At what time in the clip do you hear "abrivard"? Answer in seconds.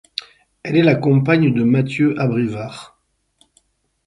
2.19-2.97